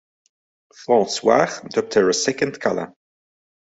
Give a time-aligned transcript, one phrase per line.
[0.73, 2.89] "France-Soir" dubbed her "a second Callas.